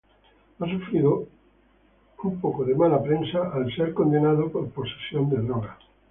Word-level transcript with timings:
He 0.59 0.65
sufrió 0.79 1.27
un 2.23 2.41
poco 2.41 2.65
de 2.65 2.73
mala 2.73 3.03
prensa 3.03 3.53
por 3.53 3.71
ser 3.75 3.93
condenado 3.93 4.51
por 4.51 4.67
posesión 4.71 5.29
de 5.29 5.37
drogas. 5.37 5.77